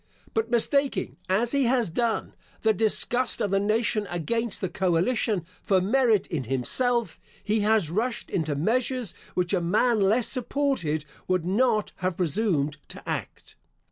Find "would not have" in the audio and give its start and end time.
11.27-12.17